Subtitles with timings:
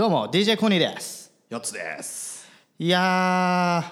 [0.00, 1.30] どうも DJ コニーです。
[1.50, 2.48] 四つです。
[2.78, 3.84] いや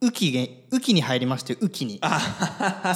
[0.00, 1.98] 雨季げ雨季に入りまして雨季に。
[2.00, 2.12] 梅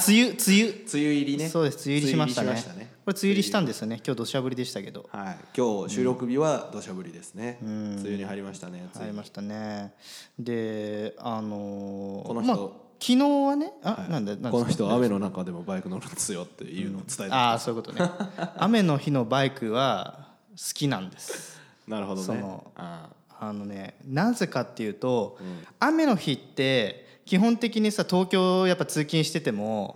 [0.07, 0.69] 雨梅雨。
[0.69, 1.49] 梅雨入りね。
[1.49, 2.47] そうです梅雨入りしましたね。
[2.47, 2.93] 梅雨入りしましたね。
[3.03, 3.95] これ梅雨入りしたんですよね。
[3.97, 5.09] 今日土砂降りでしたけど。
[5.11, 5.37] はい。
[5.57, 9.93] 今日収録日は土砂降りですね、梅雨に入りましたね入りましたね。
[10.39, 12.47] であのーこの人。
[12.47, 12.57] まあ、
[12.97, 18.09] 昨日はねあ、なんでなんでこの人は雨の中でもバイク乗るんですよっていうのを伝えて、ああそういうことね
[18.55, 21.56] 雨の日のバイクは好きなんです
[21.87, 22.25] なるほどね。
[22.25, 23.09] そのあ
[23.39, 23.53] あ。
[23.53, 25.37] のねなぜかっていうと、
[25.79, 29.95] 雨の日って基本的にさ東京やっぱ通勤してても、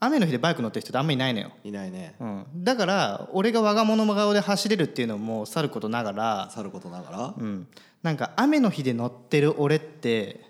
[0.00, 2.14] 雨の日でバイク乗ってる人ってあんまりいないのよ、いないね。
[2.20, 7.66] うん、だから俺が我が物顔で走れるっていうのもさることながら、さることながら、うん、
[8.02, 10.44] なんか雨の日で乗ってる俺って、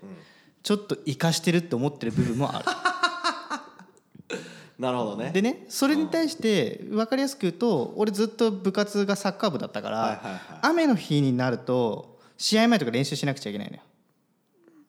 [0.61, 2.65] ちょっと生かしてるって思ってる部分もある
[4.79, 5.31] なるほどね。
[5.31, 10.39] でねそれに対して分かりやすく言うと俺ずっと部活がサッカー部だったから、はいはいはい。
[10.61, 13.83] 雨の日になると試合前とか練習しなくちゃいけないのよ。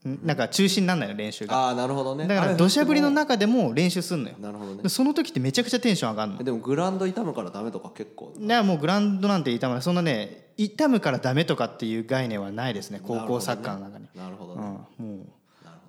[0.09, 0.25] ん。
[0.25, 1.57] なんか中止にならないの練習が。
[1.57, 2.29] ああなるほどね。
[2.29, 4.37] だから土砂降りの中でも練習すんのよ。
[4.39, 4.83] なるほどね。
[4.85, 6.39] でその時ってめちゃくちゃテンション上がるの。
[6.41, 8.33] えでもグラウンド痛むからダメとか結構。
[8.39, 14.63] だからもうグラウンドなんて痛むそんなね痛むからダメとかっていう概念はないですね高校サッカーの中に、なるほどね。
[15.01, 15.27] うん、もう。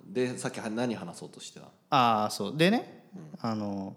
[0.06, 2.56] でさっきは何話そうとしてたああそう。
[2.56, 3.01] でね、
[3.40, 3.96] あの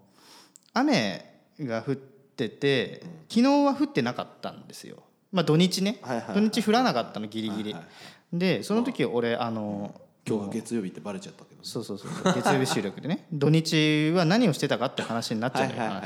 [0.74, 1.24] 雨
[1.60, 5.02] が降ってて昨日は降ってなかったんですよ。
[5.32, 6.34] まあ土日ね、はいはいはい。
[6.34, 7.88] 土日降らなかったのギリギリ、はいはいは
[8.32, 9.94] でその時俺あの
[10.28, 12.34] 今日が月曜日ってバレちゃったけどそうそうそうそう。
[12.34, 13.26] 月曜日収録でね。
[13.32, 16.02] 土日は何をしてたかって話になっちゃうのよ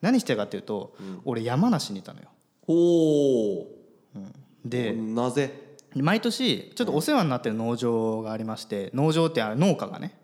[0.00, 2.28] 何してたかっていうと、俺山梨にいたのよ。
[2.68, 2.74] お
[3.62, 3.66] お
[4.64, 5.66] でなぜ？
[5.94, 10.14] 毎年ちょっとお世話になってる農場がありまして農場ってある農家がね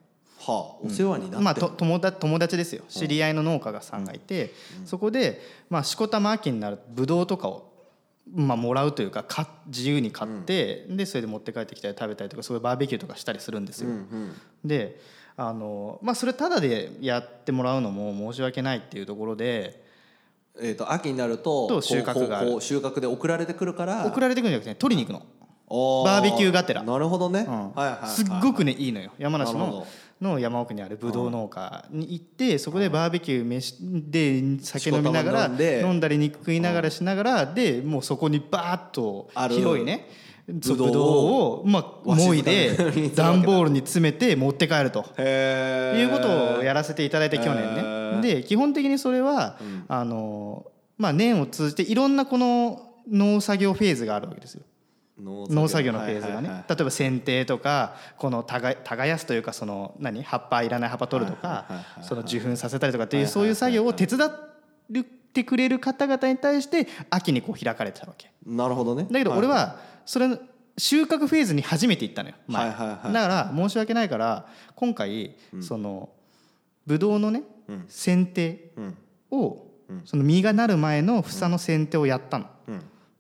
[0.47, 2.85] はあお世話になって、まあ、と友達友達ですよ。
[2.89, 4.53] 知り合いの農家がさんがいて、
[4.85, 5.41] そこで、
[5.71, 7.73] まあ、しこたま秋になるとブドウとかを、
[8.35, 13.91] まあ、もらうというかか自由に買って、でそれで持って帰ってきたり食べたりとかそういうバーベキューとかしたりするんですよ。
[13.91, 14.35] うんうん。
[14.65, 15.01] で
[15.37, 19.83] あの、まあ、それただでやってもらうのも申し訳ないっていうところで
[20.61, 25.27] えー、と秋になるとと収穫が収穫で送られてくるから送られてくるんじゃなくて、取りに行くの。
[25.75, 26.83] おバーベキューがてら。
[26.83, 27.73] なるほどね、うん。
[27.73, 29.11] はいはいはいすっごくねいいのよ。
[29.19, 29.87] 山梨の
[30.23, 40.09] の山奥にあるブドウ農家に行ってそこでバーベキュー飯で酒飲みながら飲んだり肉食いながらしながらでもうそこにバーッと広いね
[40.47, 42.77] ぶどうをまあわしもいで
[43.15, 45.01] 段ボールに詰めて持って帰ると。
[45.19, 48.37] いうことをやらせていただいて去年ね。
[48.37, 49.59] で基本的にそれは、
[49.89, 50.67] あの
[50.99, 54.63] まあ年を通じていろんなこの農作業フェーズがあるわけですよ。
[55.21, 60.23] 農農作業のフェーズがね、例えば剪定とかこの耕耕すというかその何？
[60.23, 61.67] 葉っぱいらない葉っぱ取るとか
[62.01, 64.33] その受粉させたりとかっていうそうはいう作業を手伝っ
[65.33, 68.33] てくれる方々に対して秋にこう開かれてたわけ。
[68.47, 69.07] なるほどね。
[69.11, 70.39] だけど俺はそれの
[70.79, 72.71] 収穫フェーズに初めて行ったのよ前。
[72.71, 73.13] はいはいはい。
[73.13, 76.09] だから申し訳ないから今回その
[76.87, 77.85] ブドウのねうん。
[77.89, 78.97] 剪定うん。
[79.31, 79.67] を
[80.07, 82.47] その実がなる前の房の剪定をやったの。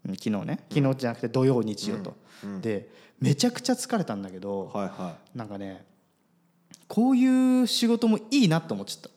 [0.04, 0.58] 昨日ね。
[0.68, 2.16] 昨日じゃなくて土曜日曜と、
[2.60, 2.88] で
[3.20, 5.84] めちゃくちゃ疲れたんだけど、はいはなんかね
[6.88, 9.08] こういう仕事もいいなと思っちゃった。
[9.08, 9.12] い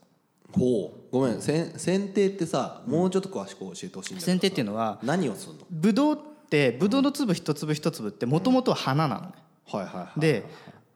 [0.60, 1.12] ほう。
[1.12, 1.42] ごめん。
[1.42, 5.60] せん剪定ってさもうちょっと詳しく教えてほしいんだけど定っていうのは何をするの？
[5.72, 6.18] ブドウっ
[6.50, 9.32] てブドウの粒一粒一粒ってもともとは花なのね、
[9.68, 10.46] はいはいはいで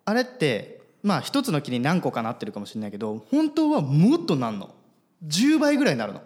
[0.06, 4.75] あれってまあ一つの木に何個かなってるかもしれないけど本当はもっとなんの。
[5.27, 6.21] 10倍ぐらいになるの。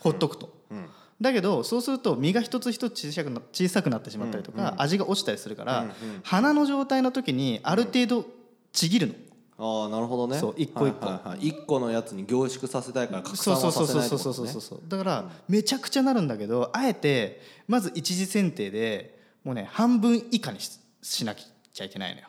[0.00, 0.86] ほっとくと、うん
[1.20, 5.86] だけどそうすると実が一つ一つ小さくな小さくなってしまったりとか、味が落ちたりするから、
[6.22, 8.26] 花の状態の時にある程度
[8.72, 9.14] ちぎるの、
[9.58, 10.38] ああなるほどね。
[10.38, 11.06] そう一個一個。
[11.06, 11.48] はいはいはい。
[11.48, 14.44] 一個のやつに凝縮させたいから拡散そうそうはさせそうそうそう。
[14.44, 14.52] ないってことね。
[14.52, 22.26] そうそうそうだからめちゃくちゃなるんだけどあえてまず一次剪定でもうね半分以下にししなきゃいけないのよ。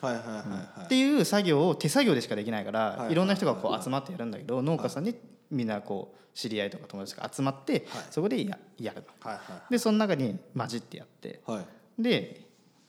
[0.00, 0.84] はいはいはいはい。
[0.84, 3.12] っていう作業を手作業でしかできないから、いはい。
[3.12, 5.16] いろんな人がこう集まってやるんだけど農家さんに
[5.52, 9.30] みんなこう知り合いとか友達が集まって、そこでややるの。
[9.30, 11.40] はいはでその中に混じってやって。
[11.46, 12.02] いはい。
[12.02, 12.42] で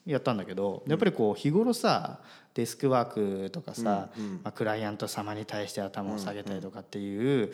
[0.05, 2.19] やったんだけどやっぱりこう日頃さ
[2.53, 4.09] デスクワークとかさ、
[4.43, 7.51] まあ、クライアント様に対して頭を下げたりとかっていう、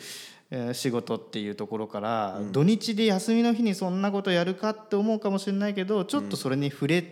[0.50, 7.02] えー仕事っていうところから、土日で休みの日にそんなことやるかって思うかもしれないけどちょっとそれに触れ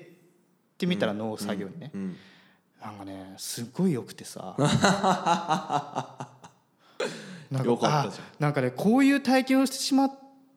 [0.76, 2.16] てみたら農作業にね、うん。
[2.82, 4.56] なんかねすっごい良くてさ
[7.50, 8.24] よかったじゃん。
[8.24, 10.12] あなんかねこういう体験をしてしまっ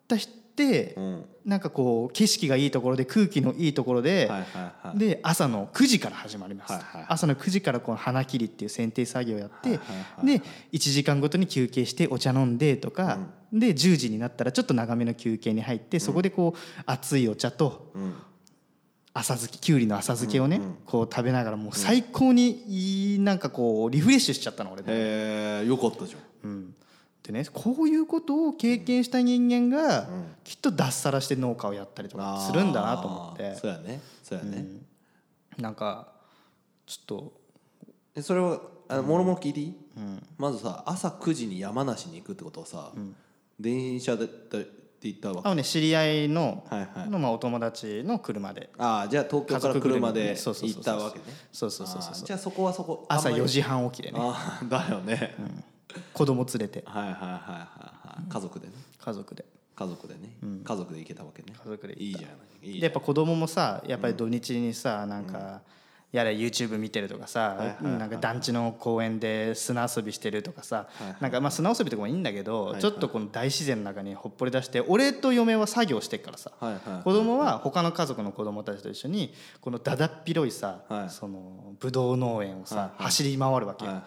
[0.08, 1.26] た人っって、うん。
[1.44, 5.00] なんかこう景色がいいところで空気のいいところで、はいはいはい。
[5.00, 13.18] で朝の9時から始まります、はいはい朝の9時からこの花切りっていう剪定作業をやって、はいはいはいで1時間ごとに休憩してお茶飲んでとか、
[13.52, 18.14] で10時になったらちょっと長めの休憩に入ってそこでこう熱いお茶とうん。
[19.14, 24.94] 浅漬けきゅうりの浅漬けをね、こう食べながらもう最高にいいなんかこうリフレッシュしちゃったの俺で。
[24.94, 26.50] へえよかったじゃん。
[26.50, 26.76] うん
[27.24, 30.08] でねこういうことを経験した人間が
[30.44, 33.56] きっと脱サラして農家をやったりとかするんだなと思って。
[33.56, 34.02] そうやね。
[34.24, 34.66] そうやね、
[35.58, 36.08] なんか
[36.86, 37.34] ちょっと。
[38.16, 38.60] えそれは
[38.90, 39.76] あのもろもろ聞いていい、
[40.38, 42.92] まずさ朝9時に山梨に行くってことはさ、
[43.60, 44.68] 電車でで
[45.02, 45.42] で行ったわけ。
[45.46, 47.10] あのね知り合いの,、はいはい。
[47.10, 48.70] のまあお友達の車で。
[48.78, 51.26] ああじゃあ東京から車でそうそうそうそう行ったわけね。
[51.52, 53.44] そうそうそうそうあーじゃあそこはそこ朝あんまり。
[53.46, 54.20] 4時半起きでね。
[54.22, 55.36] ああだよね、
[56.14, 56.84] 子供連れて。
[56.86, 58.30] はいはいはいはいはい。
[58.30, 58.74] 家族でね。
[59.00, 59.46] 家族で。
[59.76, 61.54] 家族でね、家族で行けたわけね。
[61.58, 62.04] 家族で行った。
[62.04, 62.38] いいじゃない。
[62.64, 65.62] いいゃやっぱ子供もさやっぱり土日にさなんか、
[66.12, 70.88] やれ YouTube 見てるとかさ、なんか団地の公園で砂遊びしてるとかさ、
[71.22, 77.04] なんかまあ砂遊びとかもいいんだけど、ちょっとこの大自然の中にほっぽり出して俺と嫁は作業してっからさ、はいはい。
[77.04, 81.10] 子供は他の家族の子供たちと一緒にこのだだっ広いさ、はい。
[81.10, 84.04] そのブドウ農園をさ、走り回るわけよ。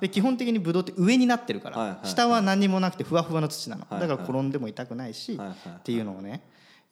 [0.00, 6.42] で基本的にブドウって上になってるから、下は何にもなくてふわふわの土なの、はいだから転んでも痛くないし、っていうのをね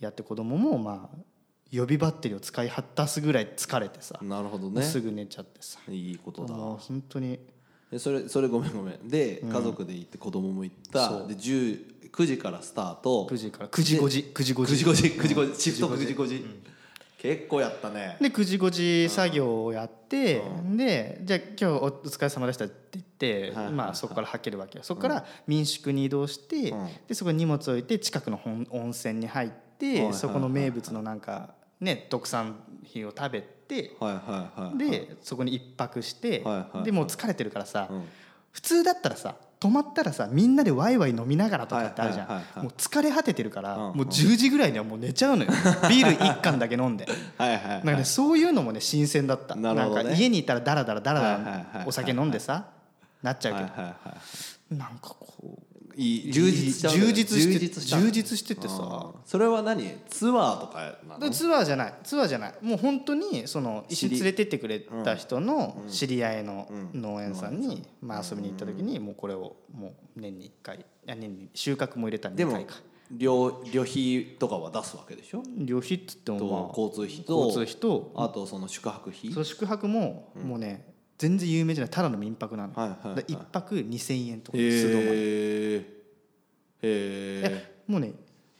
[0.01, 1.17] やって子供もまあ
[1.75, 4.83] 予備バッテリーを使い果たすぐらい疲れてさ、なるほどね。
[4.83, 5.81] すぐ寝ちゃってさ。
[5.89, 6.55] いいことだ。
[6.55, 7.39] 本当に。
[7.91, 9.09] でそれそれごめんごめん。
[9.09, 11.27] で、家族で行って子供も行った。
[11.27, 13.27] で10 9時からスタート。
[13.29, 13.69] 9時から。
[13.69, 14.33] 9時5時。
[14.33, 15.61] 9時5 9時時5時9時5時。
[15.61, 16.45] シフト9時5時、
[17.19, 18.19] 結構やったね。
[18.21, 20.43] で9時5時作業をやって、
[20.77, 24.85] でじゃあ今日お疲れ様でしたって言って、はいはいまあ、そこからはけるわけよ。
[24.85, 26.89] そこから民宿に移動して、うん。
[27.09, 36.85] でそこに荷物を置いて近くの本温泉に入って、そこの名物のなんかね特産品を食べて、はいはいはいでそこに一泊して、はいはいはい。
[36.85, 38.05] でもう疲れてるからさ、うん。
[38.53, 42.65] 普通だったらさ泊まったらさみんなでワイワイ飲みながらとかってあるじゃん、はいはいはいはい。
[42.65, 43.97] もう疲れ果ててるから、うん。
[43.97, 45.51] もう10時ぐらいにはもう寝ちゃうのよ。
[45.89, 47.07] ビール1缶だけ飲んで。
[47.39, 49.55] はいはいなんかね、そういうのもね新鮮だった。
[49.55, 50.03] なるほどね。
[50.03, 52.67] んか家にいたらダラダラダラダはいはいはいはいラお酒飲んでさ
[53.23, 54.17] なっちゃうけど、はいはいは
[54.71, 54.75] い。
[54.77, 59.13] なんかこういい充実充実して充実しててさ。
[59.25, 59.91] それは何？
[60.09, 61.21] ツアーとかなの？
[61.21, 61.95] でツアーじゃない。
[62.03, 62.55] ツアーじゃない。
[62.63, 72.75] もう本当にその一緒に連れてってくれた人の知り合いの農園さんに、まあ、遊びに行った時にもうこれをもう年に1回年に収穫も入れたら2でも回か
[73.11, 73.27] 旅
[73.71, 75.43] 旅費とかは出すわけでしょ？
[75.57, 79.31] 旅費っつっても、とまあ、交通費と交通費とあとその宿泊費？
[79.33, 83.17] その宿泊ももうね全然有名じゃないただの民泊なの、はいはいはい。
[83.17, 85.09] だから一泊2,000円とか素泊まり。
[85.09, 85.85] へ
[86.83, 88.13] えへもうね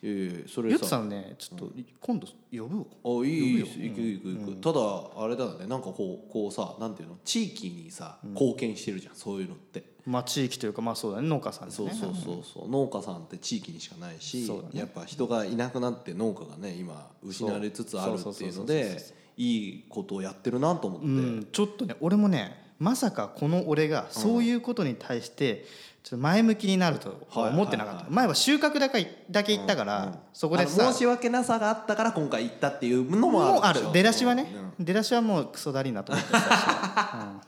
[0.07, 0.75] ええそれさ。
[0.75, 2.85] ヨッツさんねちょっと今度呼ぶわ。
[3.05, 3.67] あいいよ。
[3.67, 4.81] 行く行く行く、ただ
[5.25, 5.67] あれだよね。
[5.67, 7.17] なんかこうこうさなんていうの？
[7.25, 11.29] 地域にさ貢献してるじゃん、そういうのって、まあ地域というかまあそうだね。
[11.29, 11.75] 農家さんね。
[11.75, 12.69] そうそうそうそう。
[12.69, 14.61] 農家さんって地域にしかないし、ね。
[14.75, 19.01] やっぱ人がいなくなって農家がね今失われつつあるっていうので
[19.37, 25.65] いいことをやってるなと思って、うんちょっとね俺もねまさかこの俺がそういうことに対して
[26.03, 33.93] ちょっと前向きになるとは思ってなかった、はいはい前は収穫だけだけ行ったから、そこであさの申し訳なさがあったから今回行ったっていうのもあるもうある。
[33.93, 34.85] 出だしはね、うん。
[34.85, 36.45] 出だしはもうクソだりーなと思ってたし、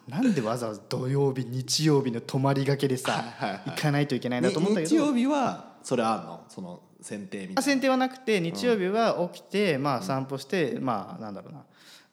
[0.06, 3.22] う んなんでわざわざ土曜日日曜日の泊まりがけでさ、
[3.66, 4.88] 行かないといけないなと思ったけど。
[4.88, 6.44] に日曜日はそれあんの？
[6.48, 7.62] その選定みたいな。
[7.62, 11.64] 選定はなくて日曜日は起きて、まあ散歩して、まあなんだろうな。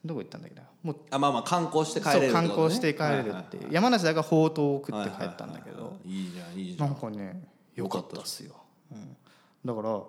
[0.05, 0.63] どこ行ったんだっけな。
[0.83, 7.41] もうあまあまあ観光して帰れるそう観光して帰れるってい山梨だからほうとうを食って帰ったんだけど、いいじゃんいいじゃなんんかね
[7.73, 8.53] 良かったっすよ、
[8.91, 9.17] うん、
[9.65, 10.01] だから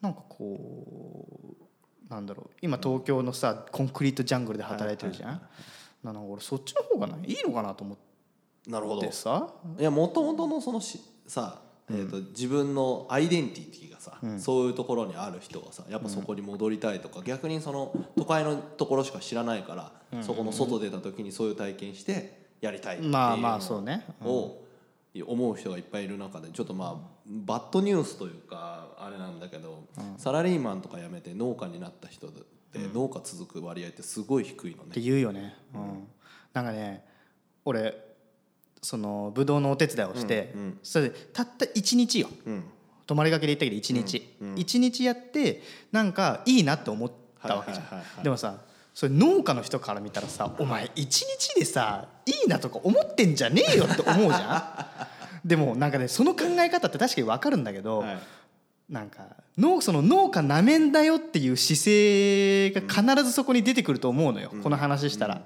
[0.00, 1.56] なんかこ
[2.08, 2.50] うなんだろう。
[2.62, 5.42] 今東京のさコンクリートジャングルで働いてるじゃん、
[6.02, 7.34] なんか俺そっちの方がねい？
[7.34, 7.98] いのかなと思っ
[8.66, 9.02] なるほど。
[9.02, 9.46] てさ
[9.78, 11.60] いやもともとのそのしさ、
[11.90, 24.26] えー、と自分のアイデンティティがさ、そういうところにある人はさやっぱそこに戻りたいとか、逆にその都会のところしか知らないから、そこの外出た時にそういう体験してやりたいっていうまあまあそうね、うん。
[24.28, 24.64] を
[25.26, 29.84] 思う人がいっぱいいる中でちょっとまあバッドニュースというかあれなんだけど、
[30.16, 32.40] サラリーマンとか辞めて農家になった人って
[32.92, 34.88] 農家続く割合ってすごい低いのね。
[34.90, 36.08] って言うよね、うん、
[36.52, 37.04] なんかね
[37.64, 37.94] 俺
[38.84, 42.64] そのブドウのお手伝いをして、それでたった1日よ、うん。
[43.06, 47.10] 泊まりがけで行ったけど1日、一日やってなんかいいなって思っ
[47.42, 48.24] たわけじゃん、はいはいはいはい。
[48.24, 48.58] でもさ
[48.94, 54.86] それ農家の人から見たらさお前一日でさいいなとか思ってんじゃねえよって思うじゃ
[55.44, 55.48] ん。
[55.48, 58.18] でもなんかねその考え方って確かに分かるんだけど、はい
[58.88, 65.42] なんか農その農家なめんだよっていう姿勢が必ずそこに出てくると思うのよ、この話したら。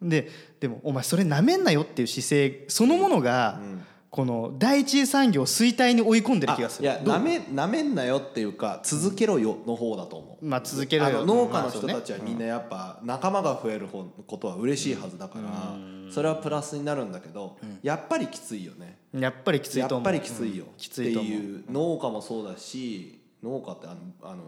[0.00, 0.28] で
[0.60, 3.60] でもお前それなめんなよっていう姿勢そのものが、
[4.08, 6.88] この第一次産業を衰退に追い込んでる気がする。
[6.88, 11.26] いやなめなめんなよっていうか続けろよの方だと思う、まあ続けろよ。
[11.26, 15.76] 農家の人たちはみんなやっぱ仲間が増えることは嬉しいはずだから
[16.10, 20.12] それはプラスになるんだけどやっぱりきついよねやっぱりきついと思う。
[20.12, 24.42] やっぱりきついよ、っていう農家もそうだし農家ってあのあの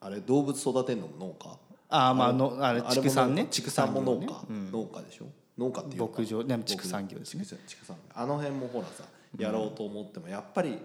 [0.00, 1.58] あれ動物育てるのも農家？
[1.90, 3.46] ああまあのあれ畜産ね。
[3.50, 5.26] 畜産も農家、農家でしょ？
[5.58, 7.44] 農家っていう牧場で畜産業ですね。
[7.66, 9.04] 畜産あの辺もほらさ
[9.36, 10.78] やろうと思ってもやっぱり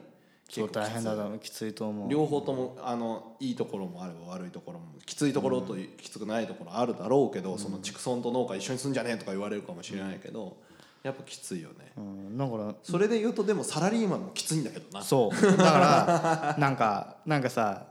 [0.49, 2.09] そう大変だきついと思う。
[2.09, 10.57] 両方ともあのいいところもあれば悪いところもきついところときつくないところあるだろうけど、その畜村と農家一緒に住んじゃねえとか言われるかもしれないけど、
[11.03, 15.03] やっぱきついよね、うん、だからそれで言うとでもサラリーマンもきついんだけどな。
[15.03, 15.57] そう。
[15.57, 17.87] だから なんかなんかさ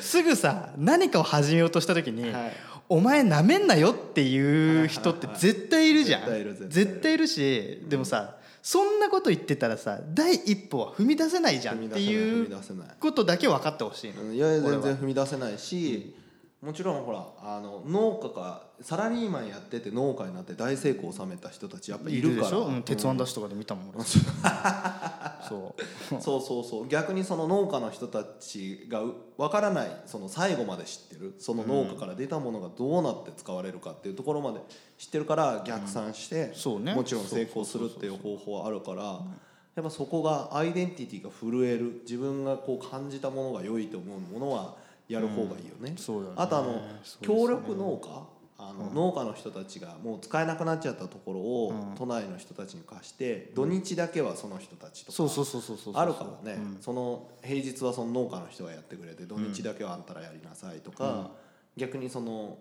[0.00, 2.52] すぐさ何かを始めようとした時に、はい、
[2.88, 6.68] お前なめんなよっていう人って絶対いるじゃん。
[6.68, 12.50] 絶対いるしでもさそんなこと言ってたらさ第一歩は踏み出せないじゃんっていう
[12.98, 14.32] ことだけ分かってほしいの。
[14.32, 16.16] いや全然踏み出せないし、
[16.60, 26.20] もちろんほらあの農家かサラリーマンやってて農家になって大成功を収めた人たちやっぱいるから、うん、鉄腕ダッシュとかで見たもん、 そう。
[26.20, 26.88] そうそうそう。
[26.88, 29.04] 逆にその農家の人たちが
[29.36, 34.58] わからないその最後まで知ってるその農家から出たものがどうなって使われるかっていうところまで
[34.98, 39.20] 知ってるから逆算して、うんね、もちろん成功するっていう方法はあるから。
[39.76, 44.74] やっぱそこがアイデンティティが震える自分がこう感じたものが良いと思うものは
[45.08, 45.80] やる方がいいよね。
[45.80, 45.96] うんね、
[46.36, 46.82] あとあの、
[47.22, 48.38] 協力農家？
[48.60, 61.30] あの、農家の人たちがもう使えなくなっちゃったところを、都内の人たちに貸して土日だけはその人たちとかあるからね、その平日はその農家の人がやってくれて土日だけはあんたらやりなさいとか、
[61.76, 62.58] 逆にその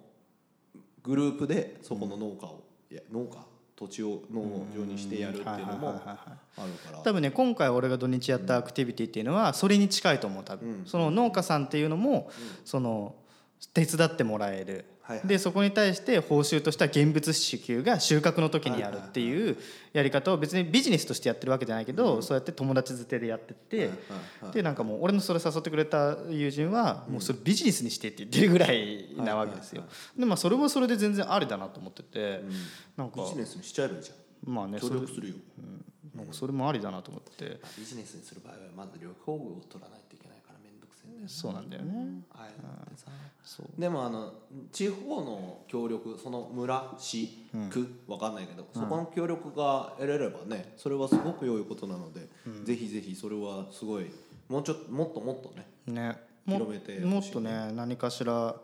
[1.01, 3.43] グループでそこの農家を、いや農家
[3.77, 6.97] 土地を農場にしてやるっていうのもあるから。
[7.03, 12.31] 多分ね今回俺が土日やったアクティビティっていうのはそれに近いと思う多分、その農家さんっていうのも、
[12.65, 13.15] その
[13.73, 14.85] 手伝ってもらえる。
[15.01, 19.55] はいはい、でそこに対して報酬としては現物支給が収穫の時にやるっていう
[19.93, 23.89] やり方を別にビジネスとしてやってるわけじゃないけど、うん、そうやって友達づてでやってって、
[24.51, 29.83] でなんかもう俺のそれ誘ってくれた友人はもうそれビジネスにしてって言ってるぐらいなわけですよ。
[30.19, 32.51] でまあそれもそれで全然ありだなと思ってて、うん、
[32.97, 34.13] なんかビジネスにしちゃえばいいじゃ
[34.49, 34.53] ん。
[34.53, 40.01] まあね、協力するよ、うん、なんかそれもありだなと思って、ビジネスにする場合はまず旅行部を取らない
[41.17, 43.11] だよそうなんだよね、あえてさ
[43.77, 44.33] でもあの
[44.71, 54.11] 地方の協力その村市区、うん、わかんないけど、そこの協力が得れればねそれはすごく良いことなので、うん、ぜひぜひそれはすごい
[54.49, 56.27] もうちょっともっともっとねね。
[56.47, 58.55] 広めてもっとね何かしら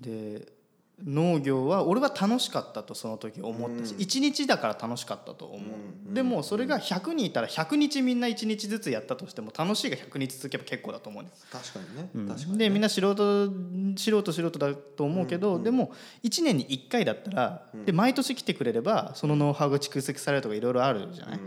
[0.00, 0.59] で
[1.06, 5.60] 農業は俺は楽しかったとその時思ったし、うん、1日だから楽しかったと思う、
[6.08, 11.46] うん、でもそれが100人いたら100日みんな1日ずつやったとしても楽しいが100日続けば結構だと思うんです。
[11.50, 13.50] 確かにね、うん、確かに、ね、でみんな素人
[13.96, 15.92] 素人素人だと思うけど、でも
[16.22, 21.40] 1年に1回だったら、で毎年来てくれればそのノウハウが蓄積されるとかいろいろあるじゃない、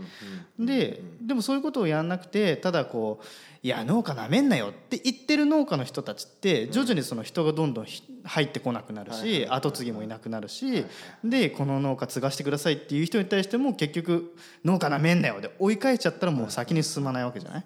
[0.58, 3.24] ででもそういうことをやんなくてただこう
[3.64, 7.86] いや農家なめんなよって言ってる農家の人たちって徐々にその人がどんどん
[8.24, 10.84] 入ってこなくなるし後継ぎもいなくなるし
[11.24, 17.64] でこの農家継がしてくださいっていう人に対しても結局農家なめんなよで追い返っちゃったらもう先に進まないわけじゃない？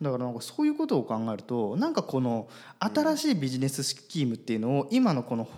[0.00, 5.48] だからなんかそういうことを考えるとなんかこの新しいビジネススキームっていうのを今のこの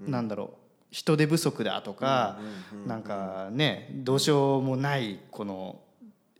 [0.00, 0.56] なんだろう
[0.90, 2.40] 人手不足だとか
[2.88, 5.78] なんかねどうしようもないこの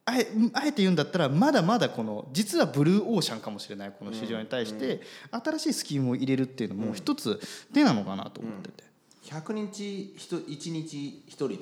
[0.04, 7.40] あえあえて言うんだったらまだまだこの実はブルーオーシャンかもしれないこの市場に対して新しいスキームを入れるっていうのも一つ
[7.72, 8.92] 手なのかなと思ってて。
[9.24, 11.58] 100日1日1人で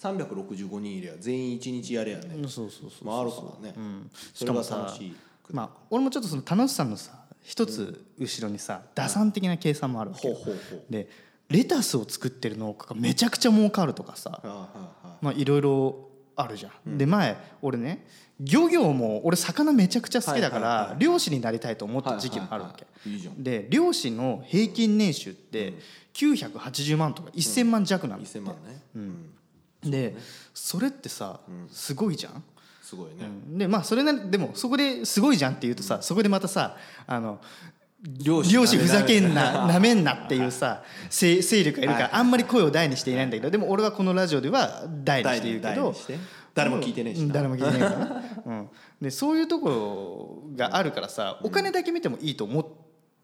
[0.00, 2.28] 365人いりゃ全員1日やれやね。
[2.48, 4.94] そうそうそう回るからね、うん、しかもさ
[5.50, 10.28] まあ俺もちょっとその楽しさのさ一つ後ろにさ、打算的な計算もあるわけ
[10.90, 11.08] で
[11.48, 14.40] レタスを作ってる農家がめちゃくちゃ儲かるとかさ
[15.20, 16.09] まあいろいろ
[16.42, 18.06] あるじゃん、うん、で前俺ね
[18.38, 22.86] 漁業も俺魚めちゃくちゃ好きだから漁師になりたいと思った時期もあるわけ。
[23.36, 25.74] で漁師の平均年収って
[26.14, 28.40] 980万とか1000万弱なんだって、
[28.96, 29.30] うん、
[29.84, 30.16] で
[30.54, 32.42] それってさすごいじゃん？
[32.82, 37.40] すごいね、でまあそれなでもそこですごいじゃんって言うとさそこでまたさあの
[38.02, 45.94] 漁師ふざけんななめんなっていうさ勢力がいるからあんまり声を大にしていないんだけどでも俺はこのラジオでは大にしているけど
[46.54, 47.34] 誰も聞いてねえしな。
[47.34, 48.68] 誰も聞いてねえからね、 うん、
[49.00, 52.66] でそういうところがあるからさお金だけ見てもいいと思っ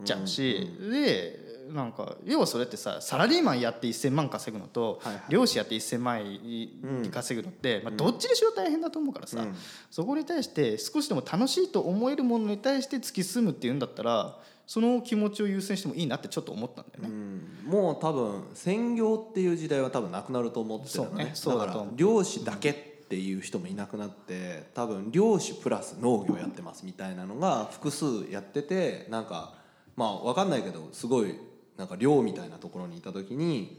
[0.05, 9.55] ちゃうし、でなんか要はそれってさサラリーマンやって1,000万稼ぐのと、漁師やって1,000万円稼ぐのって、まあ、どっちにしろ大変だと思うからさ、うん。
[9.91, 17.09] そこに対して少しでも楽しいと思えるものに対して突き進むっていうんだったらその気持ちを優先してもいいなってちょっと思ったんだよね。
[17.09, 17.71] うん。
[17.71, 21.25] もう多分専業っていう時代は多分なくなると思ってるのね。
[21.27, 22.75] ねそうだから漁師だけっ
[23.09, 29.55] ていう人もいなくなって多分漁師プラス農業やってますみたいなのが複数やっててなんか
[29.95, 31.39] まあ分かんないけどすごい
[31.77, 33.77] なんか漁みたいなところにいた時に、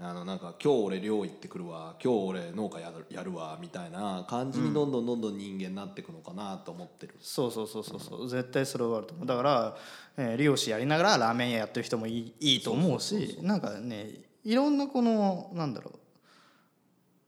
[0.00, 8.28] あのなんか今日俺漁行ってくるわ今日俺農家やるやるわみたいな感じにどんどんどんどん人間になっていくのかなと思ってる、そうそうそうそうそう。
[8.28, 9.26] 絶対それはあると思う。
[9.26, 9.76] だから、
[10.18, 14.10] えー漁師やりながらラーメン屋やってる人もいいいいと思うしなんかね
[14.44, 15.98] いろんなこのなんだろう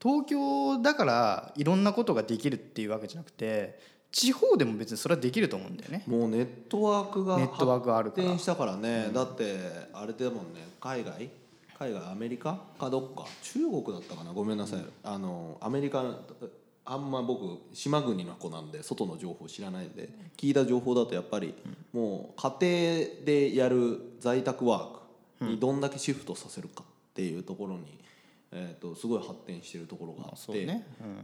[0.02, 3.78] 東京だからいろんなことができるっていうわけじゃなくて
[4.12, 6.02] 地方でも別にそれはできると思うんだよね。
[6.08, 8.24] もうネットワークがネットワークがあるから。
[8.24, 9.56] 発展したからね、だって
[9.92, 10.66] あれでもんね。
[10.80, 11.30] 海外？
[11.78, 12.10] 海外？
[12.10, 12.58] アメリカ？
[12.76, 13.24] かどっか？
[13.40, 14.32] 中国だったかな？
[14.32, 16.02] ごめんなさい、あのアメリカ
[16.84, 21.54] あんま僕島国の子なんで外の情報知らないんで聞いた情報だとやっぱり
[21.92, 24.86] もう家庭でやる在宅ワー
[25.38, 27.98] クにどんだけシフトさせるかっていうところに、
[28.52, 30.66] えー、とすごい発展してるところがあって、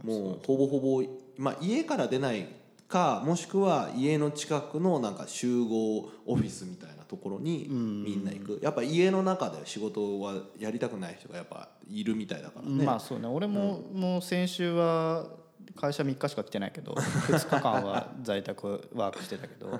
[0.03, 1.03] もうほぼほぼ、
[1.37, 2.47] まあ、家から出ない
[2.87, 8.59] かもしくは家の近くのなんか集合オフィスみたいなところにみんな行く。
[8.61, 13.27] やっぱ家の中で仕事はやりたくない人がやっぱいるみたいだからね、まあそうね。
[13.27, 15.25] 俺も、もう先週は
[15.75, 16.93] 会社3日しか来てないけど
[17.27, 19.79] 2日間は在宅ワークしてたけど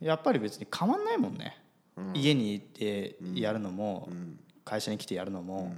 [0.00, 1.56] やっぱり別に変わんないもんね、
[2.14, 4.08] 家に行ってやるのも、
[4.64, 5.74] 会社に来てやるのも、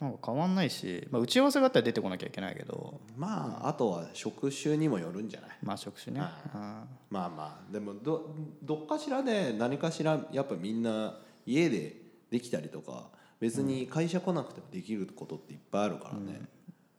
[0.00, 3.00] なんか変わんないし、まあ、打ち合わせがあったら出てこなきゃいけないけど。
[3.16, 5.50] まああとは職種にもよるんじゃない？
[5.62, 6.20] まあ職種ね、
[6.54, 6.60] うん。
[6.60, 11.96] まあまあでもどどっかしらで何かしらやっぱみんな家で
[12.30, 13.08] できたりとか
[13.40, 16.42] 別に会社来なくてもできることっていっぱいあるからね、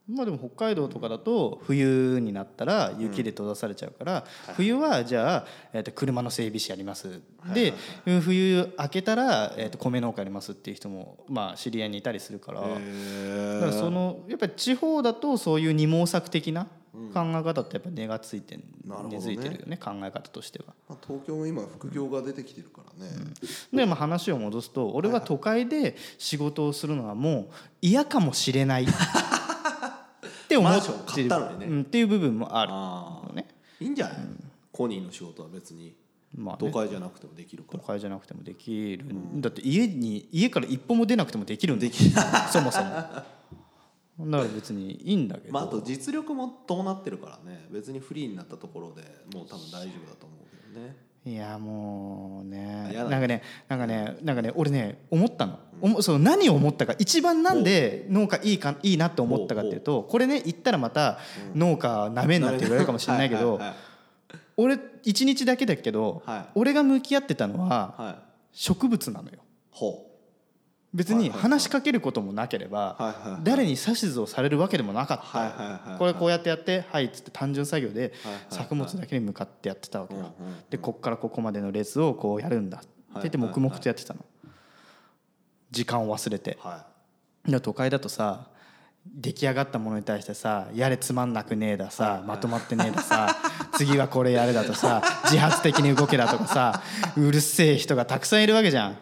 [0.10, 7.22] まあでも北海道とかだと冬になったら雪で閉ざされちゃうから、冬はじゃあ、えー、と車の整備士やります、
[7.54, 7.74] で
[8.22, 16.68] 冬明けたら、えー、と米農家やりますっていう人もまあ知り合いにいたりするから、だからそのやっぱり地方だとそういう二毛作的な
[17.14, 18.58] 考え方ってやっぱ根がついて
[19.10, 20.74] 根付いてるよね考え方としては。
[20.90, 23.12] まあ、東京も今副業が出てきてるからね、
[23.74, 28.88] でまあ話を戻すと俺は都会で仕事をするのはもう嫌かもしれない
[30.60, 31.66] って思ってる買ったのにね。
[31.68, 32.72] うんっていう部分もある。
[32.72, 33.48] のね。
[33.80, 34.18] いいんじゃない、
[34.72, 35.96] コニーの仕事は別に。
[36.36, 36.72] まあね。
[36.72, 41.88] 都会じゃなくてもできるから、都会じゃなくてもできる、だって家に家から一歩も出なくてもできるんだ
[42.52, 42.90] そもそも。
[42.90, 47.68] だから別にいいんだけど、まあ、あと実力も伴ってるからね。
[47.70, 56.96] 別にフリーになったところでもう多分大丈夫だと思うけどねいやもうねなんかねなんかねなんかね俺ね思ったの、おもそう何を思ったか。
[56.98, 61.20] 一番なんで農家いいかいいなって思ったかっていうとこれね言ったらまた
[61.54, 63.60] 農家なめんなって言われるかもしれないけど
[64.56, 66.46] 俺一日だけだけど、はい。
[66.56, 69.40] 俺が向き合ってたのは植物なのよ。
[69.70, 70.07] ほ
[70.98, 75.96] 別に話しかけることもなければ誰に指図をされるわけでもなかった。
[76.00, 78.14] これこうやってやってはいっつって単純作業で
[78.50, 80.34] 作物だけに向かってやってたわけよ
[80.72, 82.80] でこっからここまでの列をこうやるんだ。
[82.80, 84.26] って言って黙々とやってたの。
[85.70, 86.58] 時間を忘れて。
[87.62, 88.48] 都会だとさ
[89.06, 93.38] 出来上がったものに対してさやれつまんなくねえださまとまってねえださ
[93.78, 96.82] 次はこれやれだとさ自発的に動けだとかさ
[97.16, 98.92] うるせえ人がたくさんいるわけじゃん。
[98.92, 98.96] い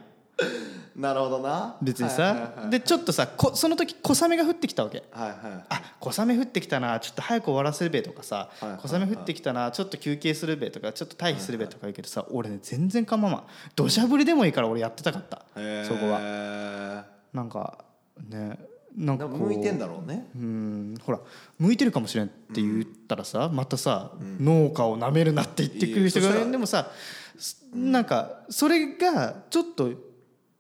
[0.96, 1.76] なるほどな。
[1.82, 5.04] 別にはいはいはいさでちょっとさこその時小雨が降ってきたわけ。
[5.12, 5.38] はいはい
[5.70, 13.44] あ小雨降ってきたなちょっと早く終わらせるべとかさはいはい小雨降ってきたなちょっと休憩するべとかちょっと退避するべとか言うけどさ俺ね全然構わん。
[13.76, 15.46] 土砂降りでもいいから俺やってたかった。
[15.86, 17.06] そこは。
[17.34, 17.84] なんか
[18.30, 18.58] ね
[18.96, 20.30] なんか向いてんだろうね。
[20.36, 20.96] うん。
[21.04, 21.20] ほら
[21.60, 26.52] 向いてるかもしれんって言ったらさ、またさ、農家をなめるなって言ってくる人がいやそしたら。
[26.52, 26.92] でもさ
[27.38, 29.92] すなんかそれがちょっと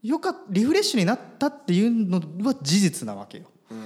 [0.05, 3.45] よかっリフレッシュになったっていうのは事実なわけよ。
[3.71, 3.77] うん。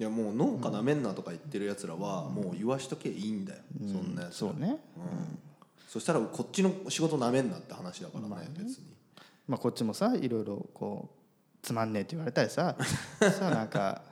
[0.00, 4.36] いやもう農家なめんなとか言ってるやつらはもう言わしとけいいんだよ、そんなやつら。
[4.50, 5.38] そうね、うん。
[5.86, 8.86] そしたらこっちの仕事なめんなって話だからね,、別に。
[9.46, 12.76] まあ、こっちもさいろいろこうつまんねえって言われたりさ
[13.20, 14.02] さなんか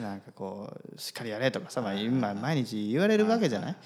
[0.00, 3.76] なんかこうしっかりやれとかさ、まあ、今毎日言われるわけじゃない。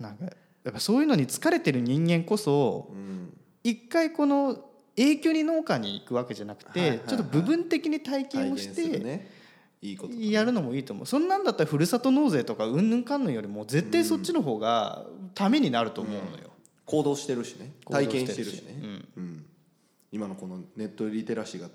[0.00, 0.24] なんか
[0.64, 3.38] やっぱそういうのに疲れてる人間こそうん。
[3.62, 4.65] 一回この
[4.96, 9.30] 永久に農家に行くわけじゃなくて、ちょっと部分的に体験をして、ね。
[9.82, 10.30] いいことだね。
[10.30, 11.06] やるのもいいと思う。
[11.06, 15.04] そんなんだったらふるさと納税とかうんぬんかんぬんよりも絶対そっちの方が
[15.34, 16.50] ためになると思うのよ、
[16.86, 17.72] 行動してるしね。
[17.90, 19.02] 体験してるしね。
[19.16, 19.44] うん。
[20.12, 21.68] 今のこのネットリテラシーが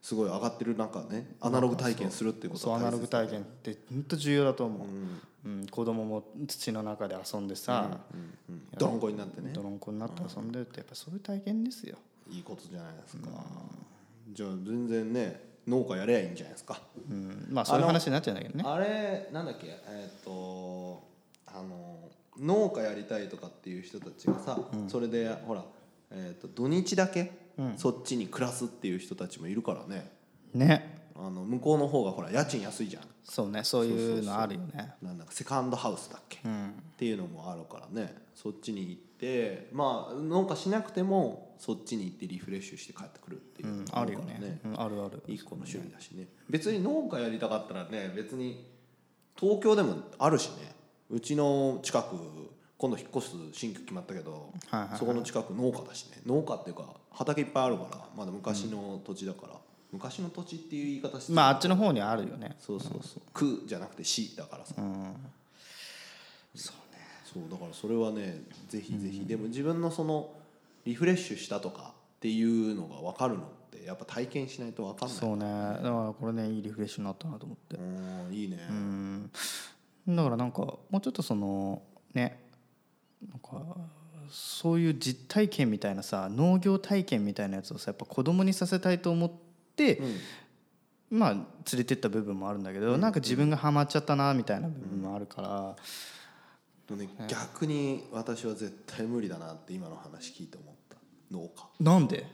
[0.00, 5.66] すごい上がってる中ねアナログ体験するっていうことそうアナログ体験験って本当重要だと思う、うん。
[5.66, 8.00] 子供も土の中で遊んでさ、
[8.78, 11.96] 泥んこになってね泥んこになって遊んでるってやっぱそういう体験ですよ、
[12.32, 13.28] いいことじゃないですか。
[14.32, 16.80] じゃあ全然ね農家やればいいんじゃないですか。
[17.10, 18.64] うん、まあそういう話になっちゃうんだけどね。
[18.66, 21.02] あれなんだっけえっ、と
[21.46, 25.64] あの農家やりたいとかっていう人たちがさ、それでほら、
[26.10, 27.32] えー、と土日だけ、
[27.76, 30.10] そっちに暮らすっていう人たちもいるからね。
[30.54, 30.91] ね
[31.24, 33.02] あの向こうの方がほら家賃安いじゃん。
[33.22, 34.94] そうねそういうのあるよね。
[35.00, 36.42] なんだかセカンドハウスだっけ、っ
[36.96, 38.14] ていうのもあるからね。
[38.34, 44.60] そっちに行ってまあ農家しなくてもそっちに行ってリフレッシュして帰ってくるっていううのんもあるよね。
[44.64, 45.22] うん、あるある。
[45.28, 46.26] 一個の趣味だしね。
[46.50, 48.66] 別に農家やりたかったらね別に
[49.38, 50.74] 東京でもあるしね。
[51.08, 52.16] うちの近く
[52.78, 54.98] 今度引っ越す新居決まったけど、はいはいはい。
[54.98, 56.20] そこの近く農家だしね。
[56.26, 59.52] 農家っていうか畑いっぱいあるからまだ昔の土地だから、
[59.92, 62.56] 昔の土地っていう言い方してまああっちの方にあるよね。
[62.58, 63.22] そうそうそう。
[63.34, 64.74] 区じゃなくて市だからさ、
[66.54, 66.72] そ
[67.38, 70.30] うだからそれはねぜひぜひ、でも自分のその
[70.84, 75.18] リフレッシュしたとかっていうのが分かるのってやっぱ体験しないと分かんない。
[75.18, 75.44] そうね。
[75.44, 77.76] だからこれねいいリフレッシュになったなと思って。
[77.76, 78.58] うんいいね、
[80.08, 81.82] だからなんかもうちょっとその
[82.14, 82.40] ね。
[83.28, 83.76] なんか
[84.30, 89.36] そういう実体験みたいなさ農業体験みたいなやつをさやっぱ子供にさせたいと思って、
[91.10, 91.44] まあ連
[91.78, 100.96] れてった部分もあるんだけど、なんか自分がハマっちゃったなみたいな部分もあるから、ね逆に私は絶対無理だなって今の話聞いて思った。
[101.30, 101.68] 農家。
[101.80, 102.26] なんで？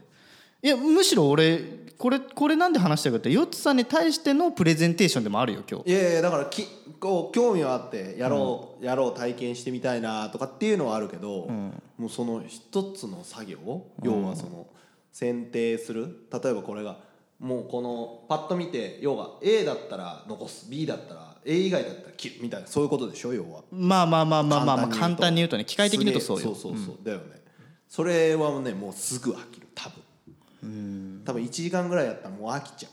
[0.60, 1.60] いやむしろ俺
[1.96, 5.90] これこれなんで話したかってヨッツさんに対してのプレゼンテーションでもあるよ今日。
[5.90, 6.66] いやいやだからき
[6.98, 13.58] こう興味はあってやろう、やろう体験してみたいなとかっていうのはあるけど、もうその一つの作業
[14.02, 14.66] 要はその
[15.12, 16.26] 選定する。
[16.32, 16.98] 例えばこれが
[17.38, 23.62] もうこのパッと見て要は A だったら残す B だったら A 以外だったら切るみたいなそういうことでしょ要は。
[23.70, 26.42] まあまあまあまあまあ、まあ、簡単に言うとね機械的に言うとそうよ。
[26.42, 27.40] そうそうそう、だよね。
[27.88, 31.22] それはねもうすぐ飽きる多分。
[31.24, 32.92] 多分1時間ぐらいやったらもう飽きちゃう。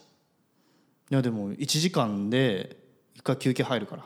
[1.12, 2.77] いやでも1時間で
[3.15, 4.03] 一回休憩入るから。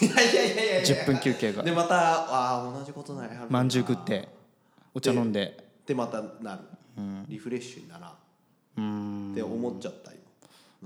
[0.00, 1.04] いやいやいやいやいや。
[1.04, 1.62] 10分休憩が。
[1.62, 3.46] でまたああ同じことないはるな。
[3.50, 4.28] まんじゅう食って
[4.94, 5.62] お茶飲んで。
[5.86, 6.62] でまたなる、
[7.28, 8.16] リフレッシュにならんうん
[8.72, 10.20] って思っちゃった今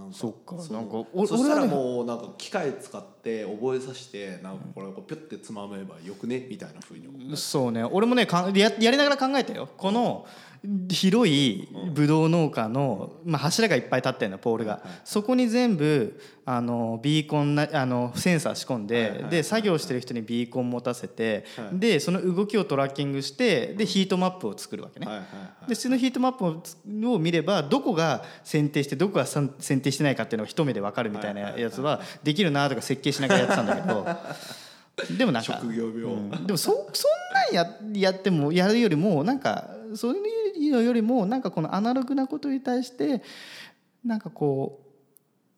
[0.04, 0.16] なんか。
[0.16, 0.56] そっか。
[0.72, 6.46] なんかおそしたらもうなんか機械使って覚えさせてなんかこれをピュッてつまめばよくね？
[6.50, 7.84] みたいなふうにそうね。
[7.84, 9.68] 俺もねかんややりながら考えたよ。
[9.76, 10.26] この
[10.88, 25.06] 広いブドウ農家の、まあ、柱がいっぱい立ってるのポールが、そこに全部あのビーコンなあのセンサー仕込んで、で作業してる人にビーコン持たせて、でその動きをトラッキングしてでヒートマップを作るわけね、
[25.68, 34.06] でそのヒートマップを見ればどこが選定してどこが選定してないかっていうのが一目で分かるみたいなやつはできるなとか設計しながらやってたんだけど。
[35.18, 36.46] でもなんか職業病、うん。
[36.46, 37.54] でもそそんなん
[37.94, 40.22] ややってもやるよりもなんかそういう
[40.70, 43.22] のよりもなんかこのアナログなことに対して
[44.04, 44.80] なんかこ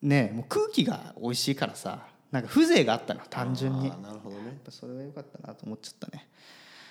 [0.03, 3.91] うねもう空気が美味しいからさなんか風情があったの単純に。
[4.03, 4.59] なるほどね。
[4.69, 6.29] それは良かったなと思っちゃったね。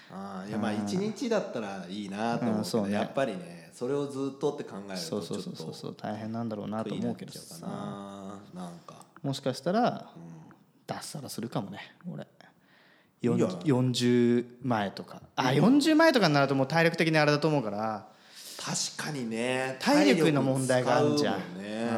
[0.10, 2.94] あーいやまあ一日だったらいいなと思うけど、うんそうね。
[2.94, 7.66] やっぱりねそれをずっとって考えるそうとちょっとそうそうそうそう大変なんだろうなと思うけどさ。
[7.66, 9.06] かななんか。
[9.22, 10.10] もしかしたら
[10.88, 11.80] 脱サラするかもね
[12.12, 12.26] 俺
[13.22, 15.22] 40前とか。
[15.36, 18.08] あ40前とかになるともう体力的にあれだと思うから。
[18.58, 19.78] 確かにね。
[19.80, 21.38] 体力の問題があるじゃ。
[21.38, 21.90] んね。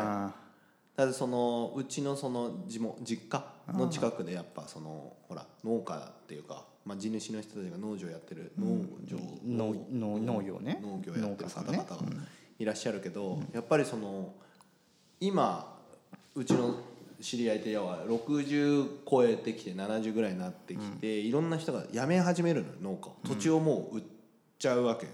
[0.95, 10.79] だってそのうちのその地元実家の近くでやっぱそのほら農家っていうか、まあ、地主の人たちが農場やってる農場、農農農業ね。
[10.81, 11.77] 農業やってる農家さんね。
[11.77, 12.17] 方々が
[12.59, 14.33] いらっしゃるけど、やっぱりその
[15.21, 15.77] 今
[16.35, 16.75] うちの
[17.21, 23.15] 知り合いって要は60超えてきて70ぐらいになってきて、いろんな人が辞め始めるのよ農家を。
[23.27, 24.03] 土地をもう売っ
[24.57, 25.11] ちゃうわけよ。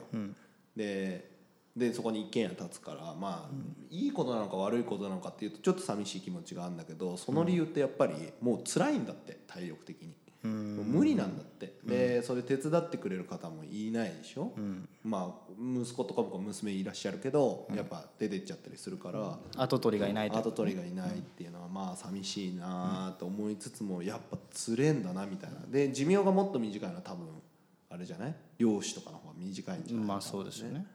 [0.75, 1.33] で
[1.75, 3.55] でそこに一軒家建つからまあ、
[3.89, 10.13] いいことなのか悪いことなのかっていうとちょっと寂しい気持ちがあるんだけどその理由ってやっぱりもう辛いんだって体力的に。
[10.45, 11.75] 無理なんだって。
[11.85, 14.53] でそれ手伝ってくれる方もいないでしょ、
[15.03, 20.37] まあ息子とか僕は娘いらっしゃるけど、やっぱ出てっちゃったりするから、後取りがいないと。
[20.37, 25.57] 後取りがいないっていうのはまあ寂しいなと思いつつもやっぱつれんだなみたいな。
[25.69, 27.27] で寿命がもっと短いのは多分
[27.89, 28.35] あれじゃない？
[28.57, 30.05] 漁師とかの方が短いんじゃない？
[30.05, 30.85] まあそうですよね。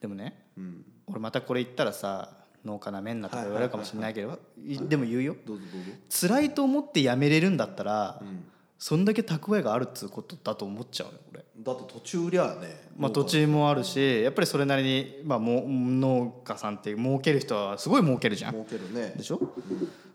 [0.00, 0.84] でもねうん。
[1.06, 2.30] 俺またこれ言ったらさ
[2.64, 5.36] 農家なめんなとか言われるかもしれないけど、いでも言うよ。
[5.44, 5.90] どうぞどうぞ。
[6.08, 8.44] 辛いと思ってやめれるんだったら、ん
[8.82, 11.44] そんだけ蓄えがあるっつうことだと思っちゃうよ俺。
[11.56, 18.54] だって途中りゃねまあ、土地もあるしやっぱりそれなりに、まあ、も農家さんって儲ける人はすごい儲けるじゃん。
[18.54, 19.14] 儲けるね。
[19.16, 19.38] でしょ？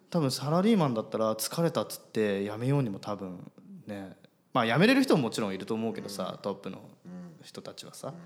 [0.10, 3.40] 多分サラリーマンだったら疲れたっつって辞めようにも多分
[3.86, 4.18] ね
[4.52, 6.82] まあ辞めれる人ももちろんいると思うけどさトップの
[7.44, 8.08] 人たちはさ。
[8.08, 8.20] だか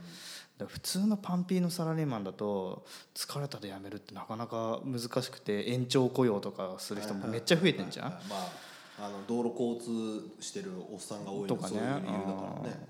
[0.57, 8.09] ら普通のパンピーのサラリーマンだと疲れたで辞めるってなかなか難しくて延長雇用とかする人もめっちゃ増えてんじゃん。
[8.09, 8.70] まあ
[9.03, 12.87] あの道路交通してるおっさんが多いのとかねはそういう理由だからね。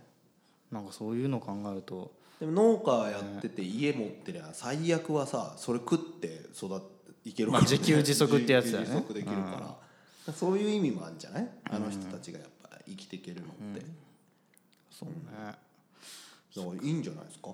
[0.71, 2.11] なんかそういうのを考えると。
[2.39, 6.79] でも農家やってて家持ってりゃ最悪はさそれ食って育っ
[7.23, 8.89] ていけるから、まあ自給自足ってやつだよね。
[8.89, 9.77] 自給自足できるか
[10.27, 11.47] ら、そういう意味もあるんじゃない？
[11.69, 13.85] あの人たちがやっぱ生きていけるのって、
[14.91, 15.15] そうね。
[15.33, 15.57] だか
[16.55, 17.49] らいいんじゃないですか、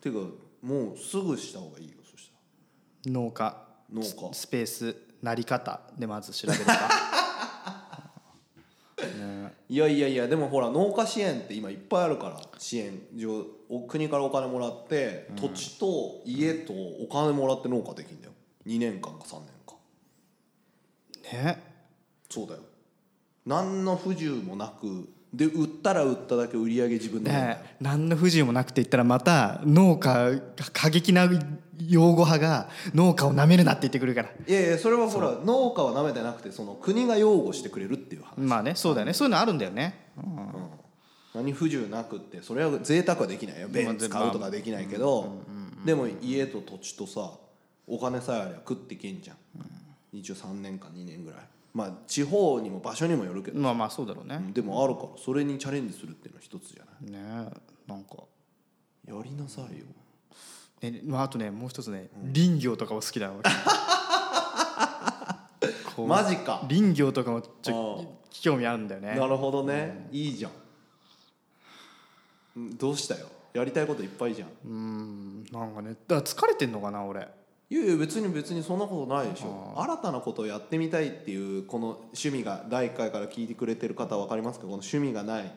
[0.00, 2.28] ていうかもうすぐした方がいいよそし
[3.04, 3.44] た農家。
[3.44, 4.34] ら農家。
[4.34, 6.72] ススペースなり方でまず調べるか。
[6.72, 6.78] ね
[9.74, 18.32] いやいやいやでもほら農家支援って今いっぱいあるから支援上お国からお金もらって、土地と家とお金もらって農家できんだよ。
[18.68, 19.74] 2年間か3年か
[21.32, 21.60] ね。
[22.30, 22.60] そうだよ。
[23.46, 30.40] 何の不自由もなくで売ったら売っただけ売り上げ自分でね何の不自由もなくて言ったらまた農家
[30.72, 31.28] 過激な
[31.78, 34.28] 擁護派が農家をなめるなって言ってくるから。
[34.46, 39.12] いやいやそれはほら農家はなめてなくてその国が擁護してくれるっていう話、まあねそうだよね。
[39.12, 40.12] そういうのあるんだよね。
[41.34, 43.68] 何不自由なくってそれは贅沢はできないよ。
[43.68, 45.42] 便使うとかできないけど。
[45.84, 47.32] でも家と土地とさ
[47.86, 49.36] お金さえあれば食っていけんじゃん。
[50.12, 51.40] 一応3年か2年ぐらい
[51.74, 53.58] まあ地方にも場所にもよるけど。
[53.60, 54.40] まあまあそうだろうね。
[54.52, 57.10] でもあるからそれにチャレンジするっていうのは一つじゃない？
[57.44, 57.50] ね
[57.86, 58.16] なんか。
[59.06, 59.84] やりなさいよ。
[60.80, 63.42] えまああとねもう一つね林業とかも好きだな俺
[65.96, 66.64] こうマジか。
[66.68, 69.14] 林業とかもちあょ興味あるんだよね。
[69.16, 70.08] なるほどね。
[70.12, 70.52] いいじゃん。
[72.56, 73.26] うんどうしたよ？
[73.52, 74.48] やりたいこといっぱいじゃん。
[74.64, 77.26] うんなんかねだから疲れてんのかな俺
[77.70, 79.74] いやいや別に別にそんなことないでしょ。
[79.76, 84.66] 新たなことをやってみたいっていうこの趣味が第1回から聞いてくれてる方は分かりますか？
[84.66, 85.44] この趣味がない。
[85.44, 85.50] も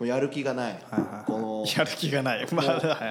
[0.00, 0.78] うやる気がない。
[1.26, 2.46] このやる気がない。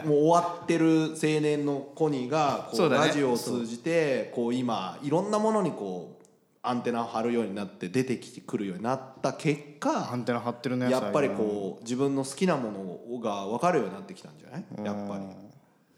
[0.05, 2.97] もう終わってる青年のコニーがこそうね。
[2.97, 6.25] ラジオを通じてこう今いろんなものにこう
[6.61, 14.65] アンテナを張るようになって出てきてくるようになった結果アンテナ張ってるねやっぱり最こう自分の好きなものが分かるようになってきたんじゃない？
[14.75, 15.23] 近やっぱり。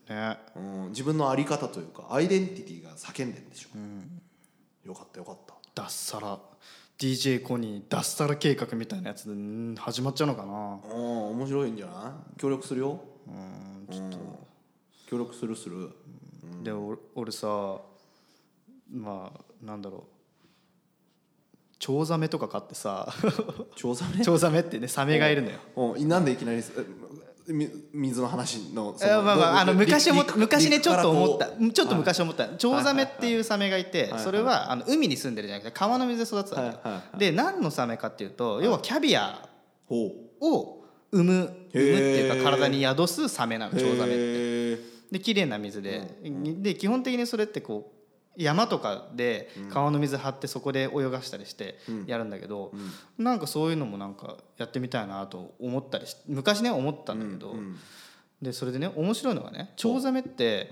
[0.09, 0.37] うんね。
[0.55, 5.53] うん、自分の在り方というかアイデンティティが叫んでんでしょ、よかったよかった。
[5.75, 6.39] 脱サラ。
[6.99, 10.79] DJ コニー脱サラ計画みたいなやつでうん始まっちゃうのかな。
[10.95, 12.39] うん面白いんじゃない？
[12.39, 12.99] 協力するよ。
[13.27, 14.17] うんちょっと、
[15.07, 15.89] 協力するする。
[16.63, 17.79] で俺俺さ
[18.91, 20.03] まあなんだろう。
[21.79, 23.11] チョウザメとか飼ってさ。
[23.75, 24.23] チョウザメ？
[24.23, 25.59] チョウザメってねサメがいるのよ。
[25.95, 26.07] うん。
[26.07, 26.61] なんでいきなり
[27.47, 31.47] 水の話のまあまああのど昔昔ねちょっと思った。
[31.47, 32.47] ちょっと昔思った。
[32.49, 34.19] チョウザメっていうサメがいてはい。
[34.21, 36.75] それはあの海に住んでるじゃなくて川の水で育ってたわけ。
[36.75, 36.93] よはい。
[36.93, 37.01] はい。
[37.13, 39.47] はで何のサメかっていうと要はキャビア
[39.89, 40.11] を
[41.11, 41.81] 産む産むって
[42.21, 44.93] いうか体に宿すサメなのチョウザメって。
[45.13, 48.02] で綺麗な水で、で基本的にそれってこう
[48.35, 52.71] 山とかで川の水張ってそこで泳がしたりしてやるんだけど、
[53.17, 57.77] なんかそういうのもなんかやってみたいなと思ったりし昔ね思ったんだけど、うん
[58.41, 60.69] でそれでね面白いのがねチョウザメって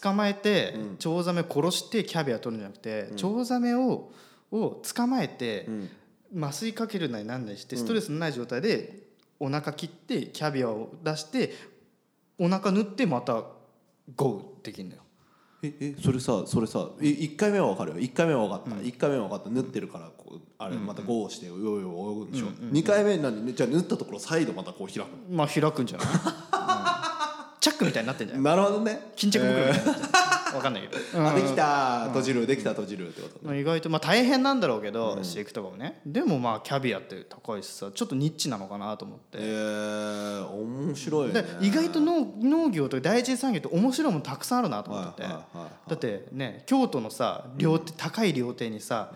[0.00, 4.10] 捕まえてチョウザメ殺してキャビア取るんじゃなくて、チョウザメを
[4.50, 5.68] を捕まえて、
[6.34, 11.54] 麻酔かけるなりなんなりしてストレスのない状態でお腹切ってキャビアを出して
[12.38, 13.44] お腹縫ってまた
[14.16, 15.02] ゴーできるのよ。
[15.62, 17.98] ええそれさそれさえ1回目は分かるよ。
[17.98, 19.50] 1回目は分かった、一1回目は分かった。
[19.50, 26.12] 縫ってるからこうあれまたゴーしてよよよ泳ぐんでしょ、2回目何じゃあ縫ったところ再度またこう開くまあ開くんじゃない、うん。
[27.60, 28.44] チャックみたいになってんじゃない？
[28.44, 29.12] なるほどね。
[29.16, 30.19] 巾着袋みたいになってんじゃん
[30.54, 36.00] わかんないけど、あできた閉じるできた閉じるってことまあ意外とまあ大変なんだろうけど、飼育とかもね。
[36.06, 41.42] でもまあキャビアって高いしさちょっとニッチなのかなと思って、えー、面白いね。
[41.42, 45.90] で意外と農農業とか第一次産業って面白いものたくさんあるなと思ってて、はいはいはいはい。
[45.90, 49.12] だってね京都のさ料亭、高い料亭にさ、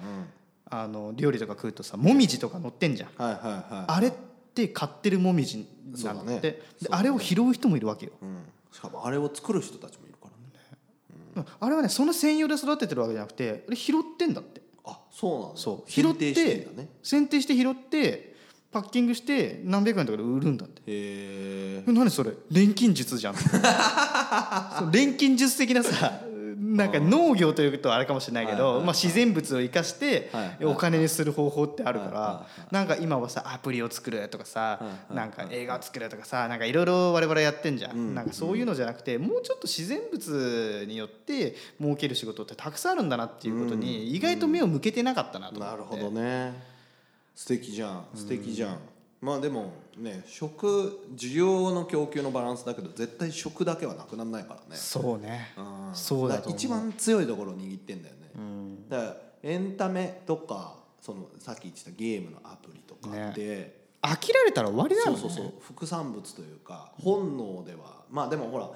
[0.70, 3.38] あの料理とか食うとさもみじとか乗ってんじゃん、はいは
[3.70, 4.12] いはいあれっ
[4.55, 5.66] て買ってるもみじ
[6.05, 6.40] なんだってね。
[6.40, 8.37] であれを拾う人もいるわけよ、うん、
[8.70, 10.03] しかもあれを作る人たちも
[11.61, 14.62] あれはねその専用で育ててるわけじゃなくてあれ拾ってんだって。
[14.85, 15.57] あそうなんだ。
[15.57, 15.90] そう。
[15.90, 16.88] 選拾っててんだね。
[17.03, 18.35] 選定して拾って
[18.70, 20.81] パッキングして何百円とかで売るんだって。
[20.83, 21.85] へえ。
[21.87, 22.33] え何それ？
[22.51, 23.35] 錬金術じゃん。
[24.79, 26.20] そう錬金術的なさ
[26.74, 30.30] なんか農業というとあれかもしれないけど、まあ、自然物を生かして
[30.62, 34.80] お金にする方法ってあるからなんか今はさアプリを作るとかさ
[35.12, 38.10] なんか映画を作るとかさなんかいろいろ我々やってんじゃうん。
[38.10, 45.76] んなんかそういうのじゃなくてもうちょっと自然物によって儲ける仕事ってたくさんあるんだなっていうことに意外と目を向けてなかったなと思って。
[45.76, 46.52] なるほどね。
[47.34, 48.04] 素敵じゃん。
[48.14, 48.78] 素敵じゃん、
[49.20, 54.76] まあでもね食需要の供給のバランスだけど絶対食だけはなくならないからね。
[54.76, 55.52] そうね。
[55.57, 55.94] うん。
[55.94, 58.88] そうだと一番強いところを握ってんだよね、うん。
[58.88, 65.18] だからエンタメとかそのさっき言ってたゲームのアプリとかで、飽きられたら終わりだよね。
[65.18, 65.54] そうそうそう。
[65.61, 68.04] 副産物というか本能では。
[68.11, 68.70] まあでもほら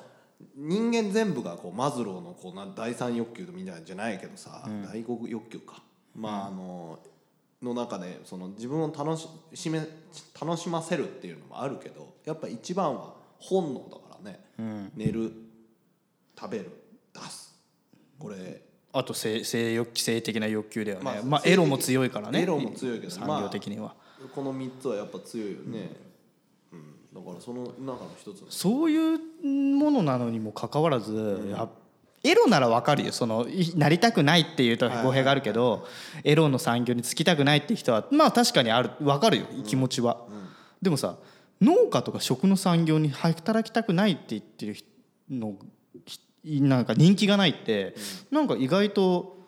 [0.54, 5.82] 人間全部がこうマズローのこうな第三欲求みたいなんじゃないけどさ、第五欲求か。
[6.14, 6.98] まああの
[7.62, 9.18] の中でその自分を楽
[9.54, 9.80] しめ
[10.40, 14.92] 楽しませるっていうのもあるけどやっぱ一番は本能だからね、うん。
[14.96, 15.32] 寝る
[16.38, 16.70] 食べる
[17.12, 17.54] 出す。
[18.18, 18.62] これ。
[18.92, 21.04] あと性性欲性的な欲求だよね。
[21.04, 22.42] まあまあエロも強いからね。
[22.42, 23.94] エロも強いけど産業的には。
[24.34, 25.92] この3つはやっぱ強いよね、
[26.72, 27.14] うん。
[27.14, 29.18] だからその中の一つそういう
[29.76, 31.68] ものなのにもかかわらず、や
[32.24, 33.12] エロならわかるよ。
[33.12, 35.86] そのいなりたくないっていうと語弊があるけど、
[36.24, 38.90] エロの産業に就きたくないって人はまあ確かにある。
[39.00, 40.26] わかるよ気持ちは、
[40.82, 41.16] でもさ
[41.60, 44.86] 農家とか食の産業に働きたくないって言ってる人
[45.30, 45.54] の
[46.04, 46.20] ひ
[46.60, 47.94] なんか人気がないって、
[48.30, 49.38] なんか意外と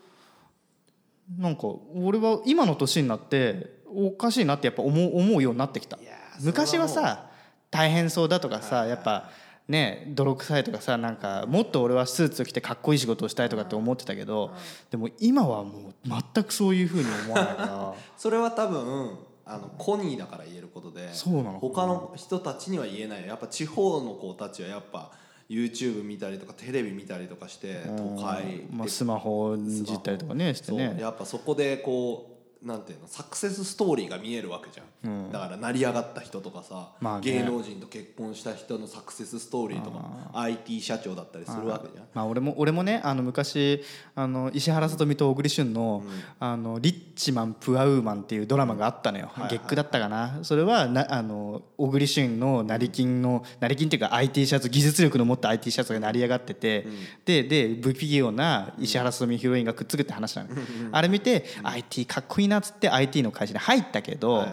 [1.38, 1.62] なんか
[1.94, 5.98] 俺は今の年になっておかしいなってやっぱ思う思うようになってきた。
[6.40, 7.30] 昔はさ
[7.70, 9.30] 大変そうだとかさやっぱ
[9.70, 14.52] ね泥臭いとかさなんかもっと俺はスーツを着てかっこいい仕事をしたいとかって思ってたけど
[14.90, 15.94] でも今はもう
[16.34, 25.10] 全くそういうふうに思わないから それは多分あのコニーだから言えることでそうなの他の人たちには言えないやっぱ地方の子たちはやっぱ
[25.48, 30.96] YouTube 見たりとかテレビ見たりとかして都会でまあ、スマホいじったりとかねしてね。
[31.00, 37.32] やっぱそこでこうなんていうのサクセスストーリーが見えるわけじゃん、だから成り上がった人とかさ、まあね。
[37.32, 42.04] 芸能人と結婚した人のサクセスストーリーとか IT 社長だったりするわけじゃん。
[42.12, 43.82] まあ、俺も俺もねあの昔
[44.14, 46.04] あの石原さとみと小栗旬の,、
[46.38, 50.40] あの「リッチマン・プアウーマン」っていうドラマがあったのよ、月9だったかな。
[50.42, 56.86] それはなあの小栗旬の成金の成金っていうか IT シャツ技術力の持った IT シャツが成り上がってて、
[57.24, 60.50] でで不器用な石原さとみヒロインがくっつくって話なの、
[60.92, 64.46] あれ見て、IT かっこいいなっつって IT の会社に入ったけど、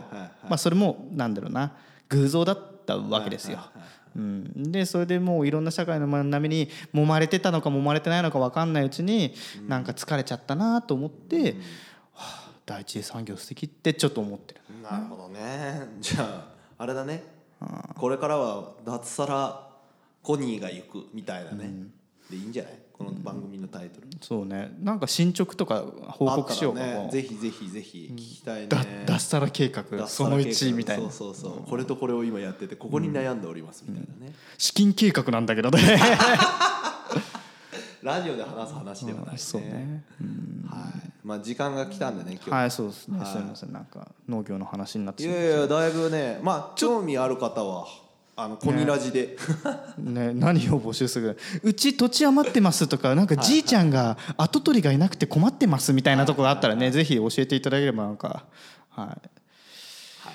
[0.43, 1.73] まあ、それもなんだろうな
[2.07, 3.59] 偶像だったわけですよ。
[4.15, 9.33] うん、でそれでもういろんな社会の波に揉まれてたのか揉まれてないのか分かんないうちに
[9.67, 11.51] なんか疲れちゃったなと思って、
[12.13, 14.61] はあ、第一次産業素敵ってちょっと思ってる。
[14.81, 15.87] なるほどね。
[15.99, 17.23] じゃああれだね。
[17.95, 19.67] これからは脱サラ
[20.23, 21.71] コニーが行くみたいなね、
[22.29, 22.73] でいいんじゃない？
[22.73, 22.79] こ
[23.67, 24.75] のタイトル、そうね。
[24.81, 27.09] なんか進捗とか報告しようかね。
[27.11, 30.49] ぜひぜひぜひ聞きたいね、だ脱サラ計画脱そのサラ計画。
[30.49, 31.11] 1みたいな。
[31.11, 35.79] そうそうそう、これとこれを今やっててここに悩んでおりますみたいなね、資金計画なんだけどね。
[38.03, 39.37] ラジオで話す話ではないね。
[39.37, 40.03] そうね。
[40.67, 41.11] はい。
[41.23, 43.25] まあ時間が来たんでね今日、はいそうですね。
[43.25, 43.73] すいません。
[43.73, 47.85] なんか農業の話になってい、しまやいやだいぶねまあ興味ある方は
[48.39, 49.35] あのコニラジで、
[49.97, 51.37] ね、何を募集する？
[51.63, 58.45] うち土地余ってますとかなんかじいちゃんが跡取りがいなくて困ってますみたいなところがあったらねぜひ教えていただければなんか
[58.91, 59.27] はい。
[59.27, 60.33] っ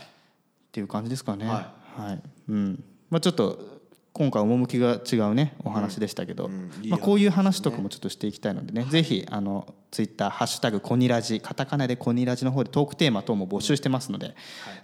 [0.73, 1.47] ていう感じですかね。
[1.47, 2.23] ははい。
[2.49, 2.85] うん。
[3.09, 3.72] まあちょっと
[4.13, 6.71] 今回趣が違うねお話でしたけど、うん。
[6.83, 14.35] いいまあ、こういう話とかもちょっとしていきたいのでね、ぜひあのツイッターハッシュタグコニラジカタカナでコニラジの方でトークテーマ等も募集してますので、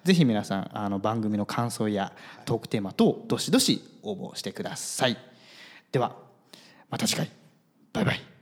[0.04, 2.12] ぜひ皆さんあの番組の感想や
[2.46, 5.18] トークテーマ等どしどし応募してください。
[5.92, 6.16] では
[6.90, 7.30] また次回。
[7.92, 8.38] バイバイ